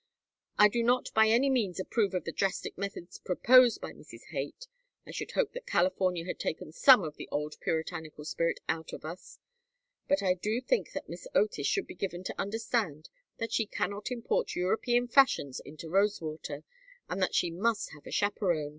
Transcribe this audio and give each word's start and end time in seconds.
I 0.57 0.67
do 0.67 0.81
not 0.81 1.13
by 1.13 1.27
any 1.27 1.47
means 1.47 1.79
approve 1.79 2.15
of 2.15 2.23
the 2.23 2.31
drastic 2.31 2.75
methods 2.75 3.19
proposed 3.19 3.81
by 3.81 3.93
Mrs. 3.93 4.23
Haight 4.31 4.65
I 5.05 5.11
should 5.11 5.33
hope 5.33 5.53
that 5.53 5.67
California 5.67 6.25
had 6.25 6.39
taken 6.39 6.71
some 6.71 7.03
of 7.03 7.17
the 7.17 7.29
old 7.31 7.59
puritanical 7.61 8.25
spirit 8.25 8.61
out 8.67 8.93
of 8.93 9.05
us 9.05 9.37
but 10.07 10.23
I 10.23 10.33
do 10.33 10.59
think 10.59 10.93
that 10.93 11.07
Miss 11.07 11.27
Otis 11.35 11.67
should 11.67 11.85
be 11.85 11.93
given 11.93 12.23
to 12.23 12.41
understand 12.41 13.09
that 13.37 13.53
she 13.53 13.67
cannot 13.67 14.09
import 14.09 14.55
European 14.55 15.07
fashions 15.07 15.59
into 15.63 15.87
Rosewater, 15.87 16.63
and 17.07 17.21
that 17.21 17.35
she 17.35 17.51
must 17.51 17.91
have 17.93 18.07
a 18.07 18.11
chaperon. 18.11 18.69